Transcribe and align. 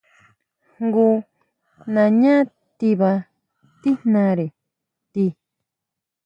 Jngu 0.83 1.07
nañá 1.93 2.35
tiba 2.77 3.11
tíjnare 3.81 4.45
ti. 5.13 5.25